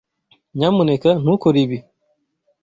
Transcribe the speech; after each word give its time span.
Nyamuneka 0.57 1.09
ntukore 1.21 1.57
ibi. 1.65 1.77